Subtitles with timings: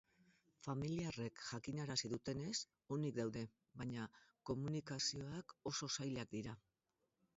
[0.67, 2.55] Familiarrek jakinarazi dutenez,
[2.97, 3.43] onik daude,
[3.83, 4.07] baina
[4.51, 6.57] komunikazioak oso zailak dira.